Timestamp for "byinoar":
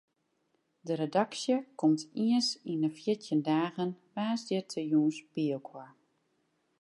5.33-5.91